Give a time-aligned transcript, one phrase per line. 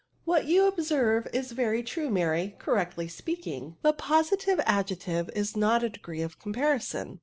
[0.11, 5.83] '*" What you observe is very true, Maiy; correctly speaking, the positive adjective is not
[5.83, 7.19] a degree of comparison."